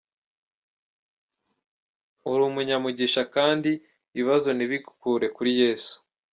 Uri 2.31 2.43
umunyamugisha 2.49 3.21
kandi 3.35 3.71
ibibazo 4.13 4.49
ntibigukure 4.53 5.27
kuri 5.35 5.51
Yesu. 5.61 5.95